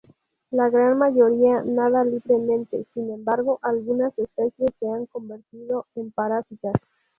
La 0.49 0.67
gran 0.67 0.97
mayoría 0.97 1.61
nada 1.63 2.03
libremente; 2.03 2.87
sin 2.95 3.11
embargo, 3.11 3.59
algunas 3.61 4.17
especies 4.17 4.71
se 4.79 4.87
han 4.89 5.05
convertido 5.05 5.85
en 5.93 6.09
parásitas. 6.11 6.73